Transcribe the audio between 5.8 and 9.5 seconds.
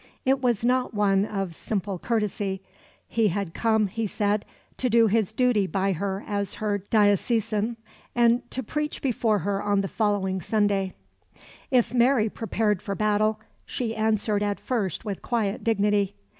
her as her diocesan, and to preach before